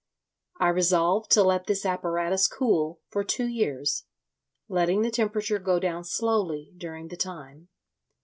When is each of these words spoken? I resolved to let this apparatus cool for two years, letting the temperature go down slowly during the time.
I 0.59 0.69
resolved 0.69 1.29
to 1.33 1.43
let 1.43 1.67
this 1.67 1.85
apparatus 1.85 2.47
cool 2.47 3.01
for 3.11 3.23
two 3.23 3.45
years, 3.45 4.05
letting 4.67 5.03
the 5.03 5.11
temperature 5.11 5.59
go 5.59 5.77
down 5.79 6.05
slowly 6.05 6.73
during 6.75 7.09
the 7.09 7.17
time. 7.17 7.67